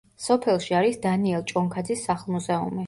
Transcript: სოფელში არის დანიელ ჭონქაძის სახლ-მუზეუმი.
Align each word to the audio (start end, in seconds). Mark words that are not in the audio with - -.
სოფელში 0.27 0.77
არის 0.79 0.99
დანიელ 1.05 1.47
ჭონქაძის 1.55 2.07
სახლ-მუზეუმი. 2.11 2.79